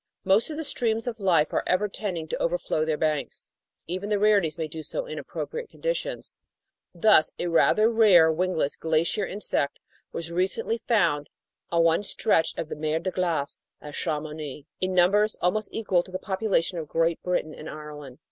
[0.23, 3.49] Most of the streams of life are ever tending to overflow their banks.
[3.85, 6.35] Even the rarities may do so in appropriate conditions;
[6.91, 9.77] thus a rather rare wingless Glacier Insect
[10.11, 11.29] was recently found
[11.71, 16.11] on one stretch of the mer de glace at Chamonix, in numbers almost equal to
[16.11, 18.17] the population of Great Britain and Ireland.